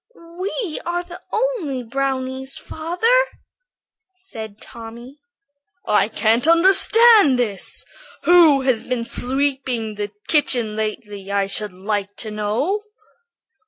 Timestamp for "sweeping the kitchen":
9.03-10.75